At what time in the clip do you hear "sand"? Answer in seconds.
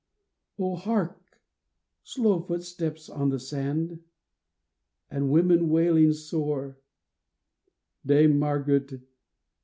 3.39-4.03